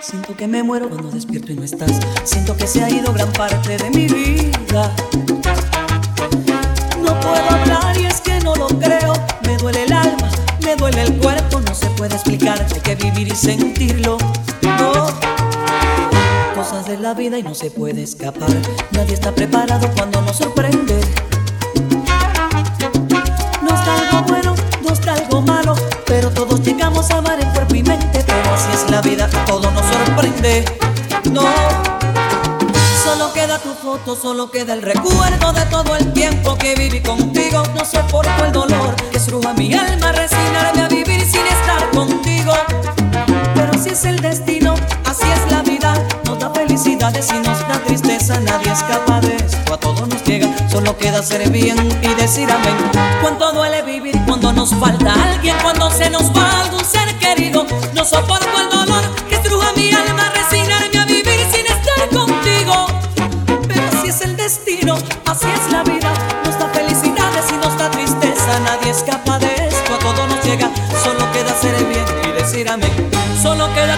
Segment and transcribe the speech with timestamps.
[0.00, 1.98] Siento que me muero cuando despierto y no estás.
[2.22, 4.94] Siento que se ha ido gran parte de mi vida.
[12.48, 14.18] Hay que vivir y sentirlo.
[14.62, 14.92] No.
[16.54, 18.48] Cosas de la vida y no se puede escapar.
[18.92, 21.00] Nadie está preparado cuando nos sorprende.
[23.62, 25.74] No está algo bueno, no está algo malo,
[26.06, 28.24] pero todos llegamos a amar en cuerpo y mente.
[28.24, 30.64] Pero así es la vida, todo nos sorprende.
[31.32, 31.46] No.
[33.02, 37.64] Solo queda tu foto, solo queda el recuerdo de todo el tiempo que viví contigo.
[37.74, 42.35] No soporto el dolor que estruja mi alma, resignarme a vivir sin estar contigo.
[47.16, 49.72] Y nos da tristeza, nadie escapa de esto.
[49.72, 52.76] A todos nos llega, solo queda ser bien y decir amén.
[53.22, 57.66] Cuánto duele vivir cuando nos falta alguien, cuando se nos va algún ser querido.
[57.94, 62.86] No soporto el dolor que estruja mi alma, resignarme a vivir sin estar contigo.
[63.66, 66.12] Pero así es el destino, así es la vida.
[66.44, 68.60] Nos da felicidades y nos da tristeza.
[68.60, 70.70] Nadie escapa de esto, a todo nos llega.
[71.02, 72.92] Solo queda el bien y decir amén.
[73.42, 73.96] Solo queda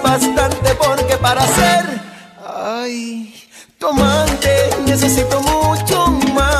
[0.00, 2.00] es bastante porque para ser,
[2.46, 3.34] ay,
[3.78, 6.50] tu amante necesito mucho más.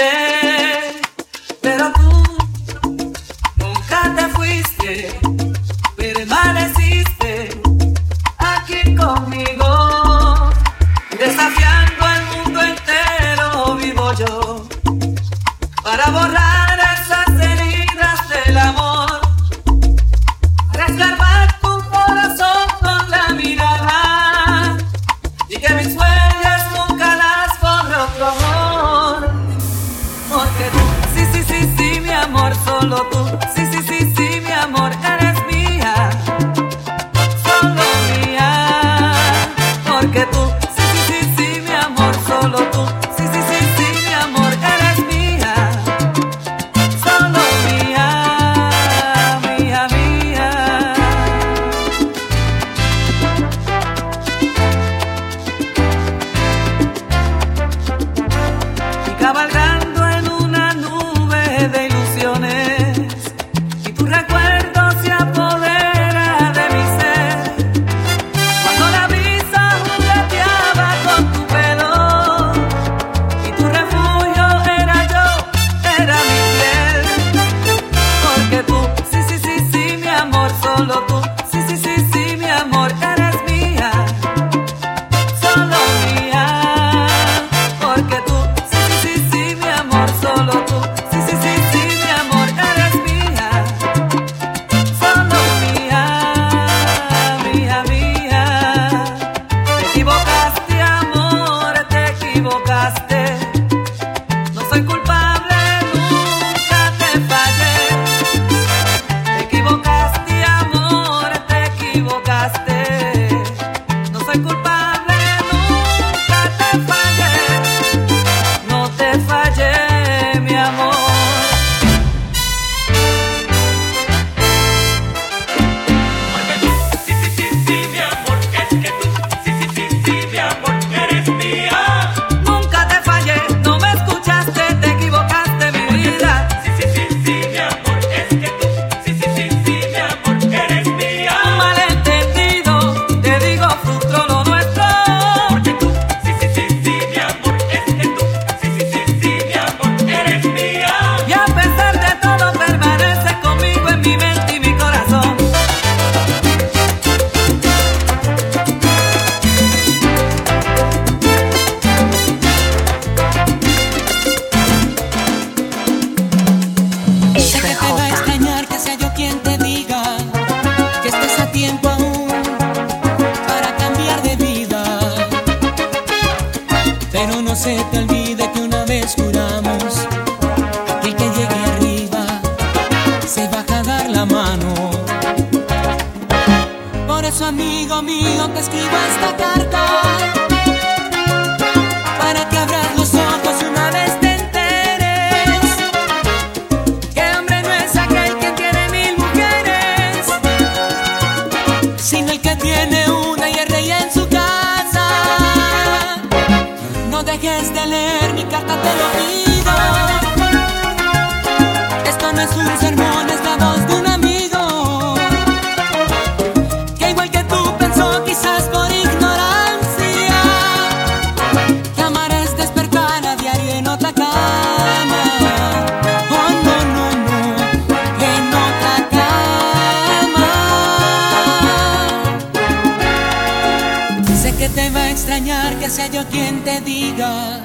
[236.04, 237.64] haya yo quien te diga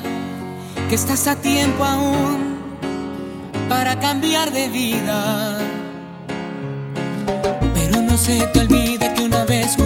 [0.87, 2.57] que estás a tiempo aún
[3.67, 5.59] para cambiar de vida.
[7.73, 9.77] Pero no se te olvide que una vez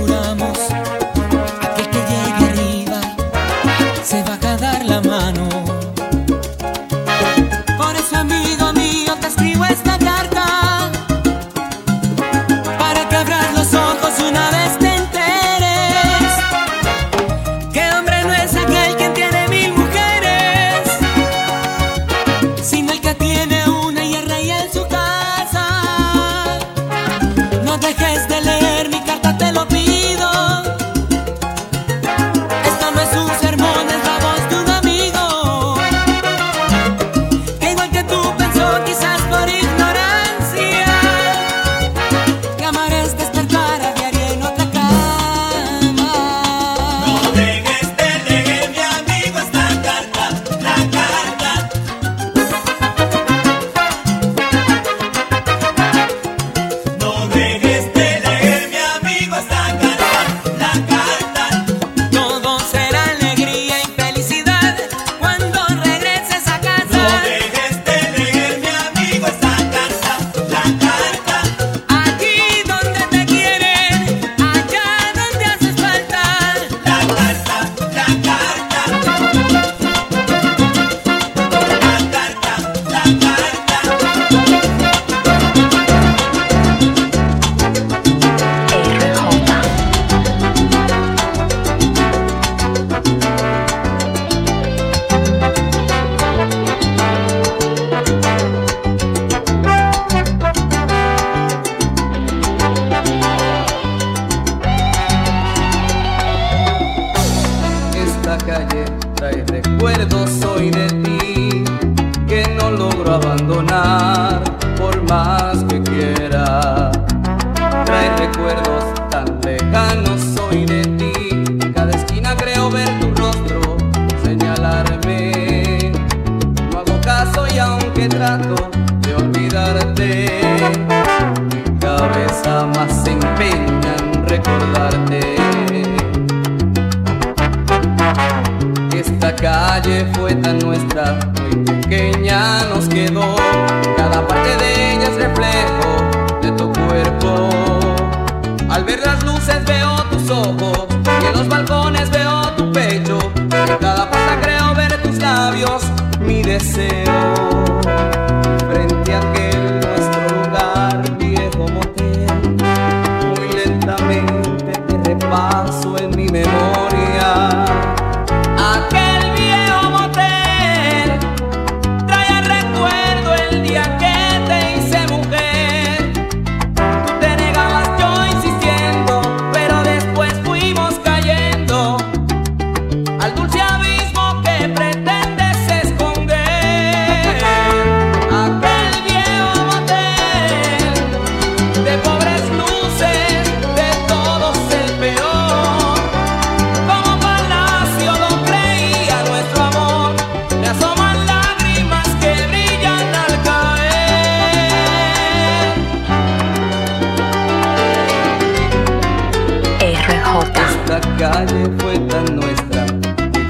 [211.17, 212.85] calle fue tan nuestra,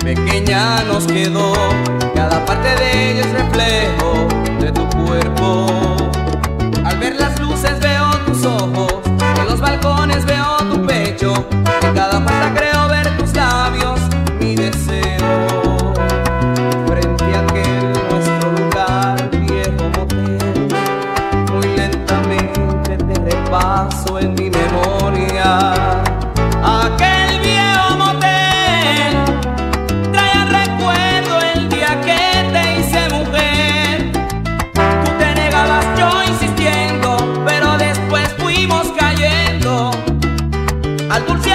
[0.04, 1.54] pequeña nos quedó,
[2.16, 4.33] cada parte de ella es reflejo.
[41.28, 41.53] dulce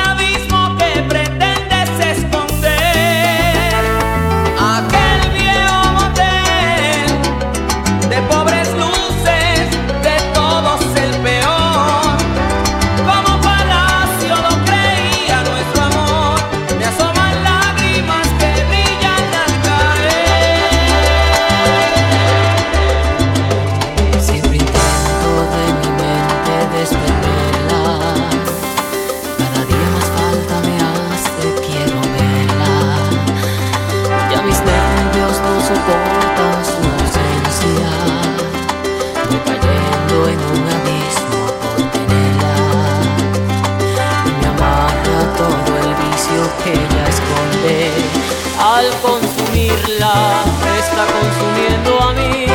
[49.88, 50.45] consumirla,
[50.78, 52.47] está consumiendo a mí.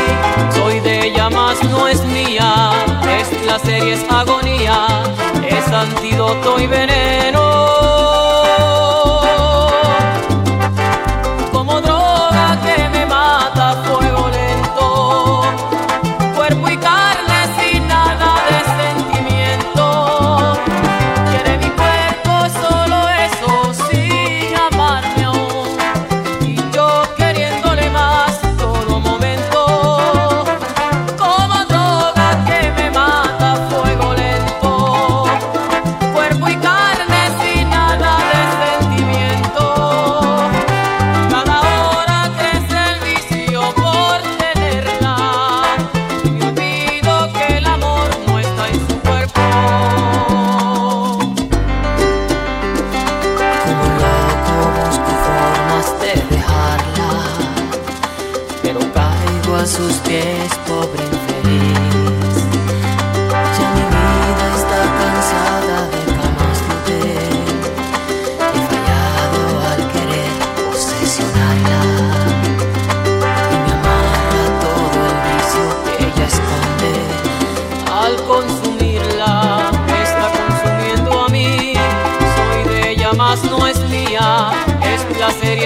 [0.54, 2.72] Soy de ella, más no es mía.
[3.20, 5.04] Es placer y es agonía,
[5.48, 8.03] es antídoto y veneno.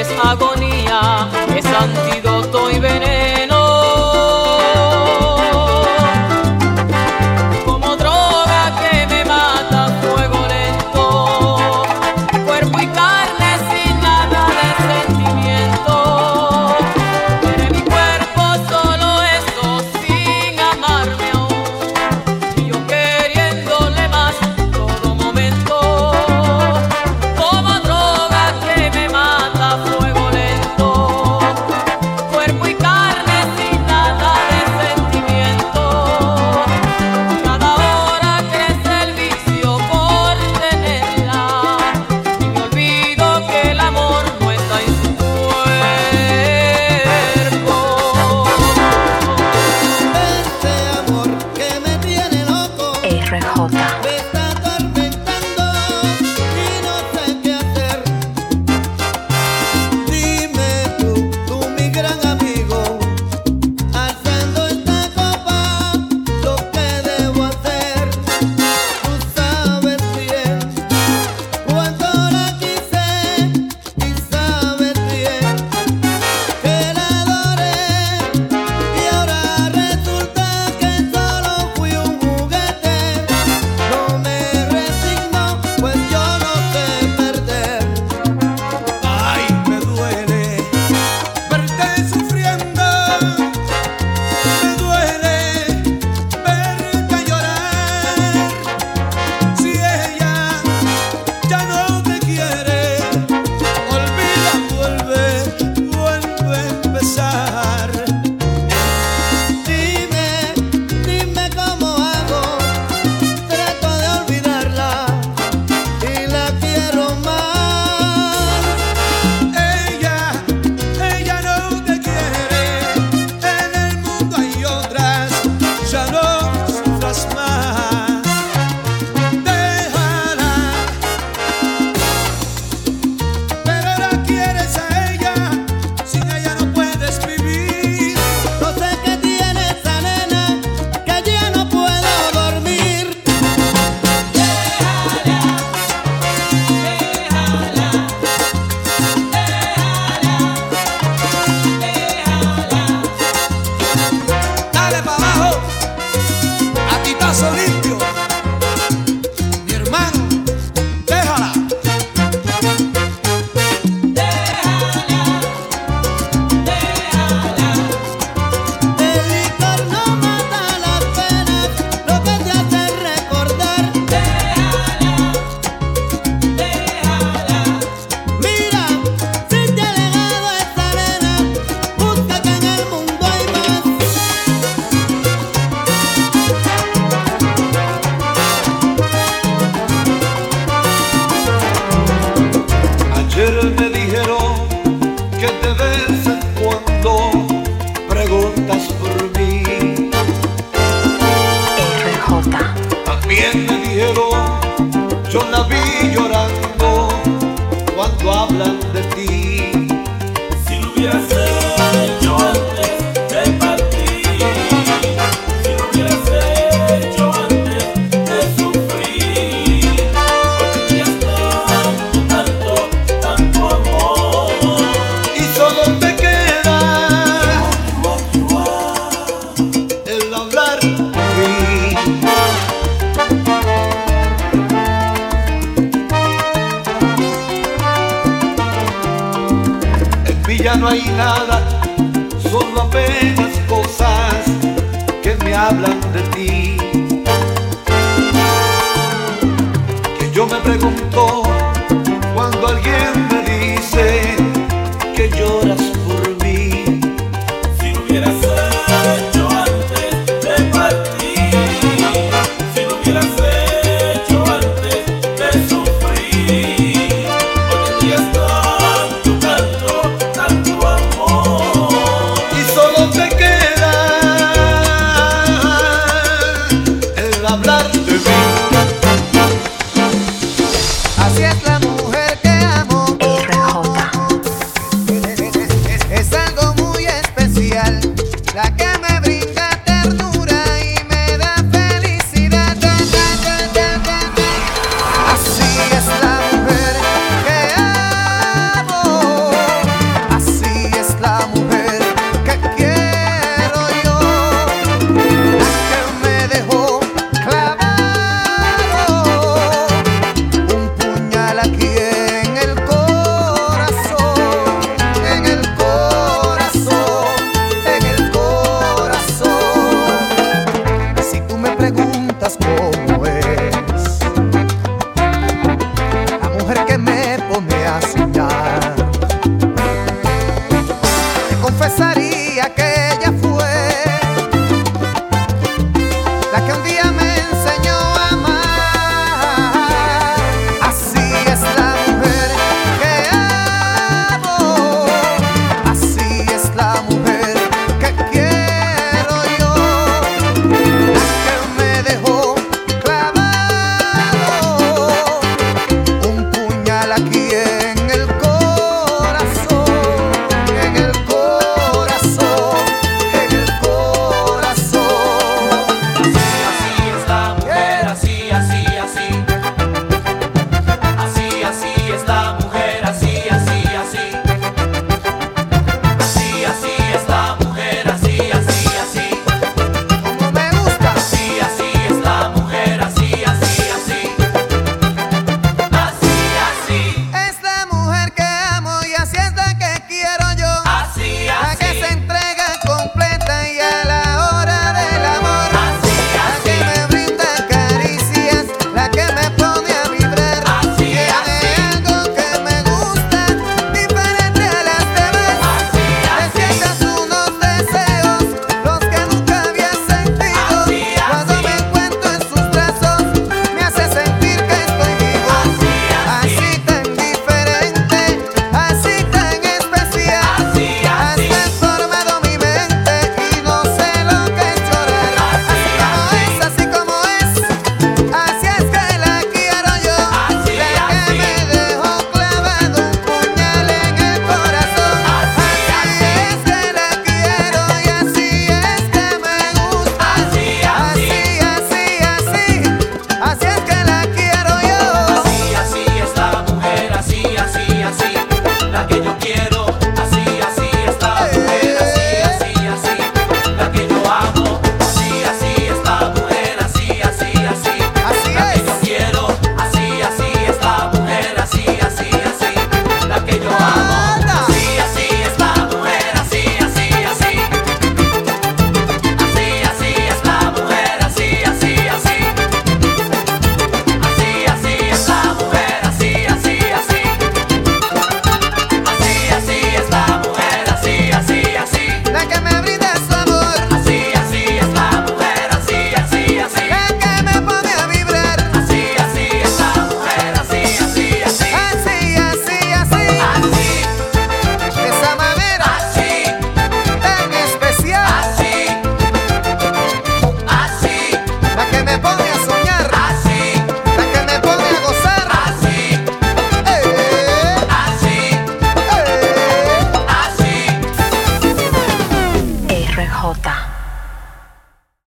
[0.06, 2.27] Fuego